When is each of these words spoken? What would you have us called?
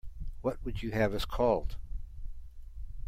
What 0.41 0.57
would 0.65 0.81
you 0.81 0.89
have 0.93 1.13
us 1.13 1.25
called? 1.25 1.75